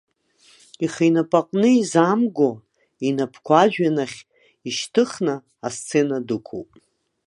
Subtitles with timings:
[0.85, 2.49] Ихы инапаҟны изаамго,
[3.07, 4.19] инапқәа ажәҩан ахь
[4.67, 5.35] ишьҭыхны,
[5.67, 6.69] асцена дықәуп.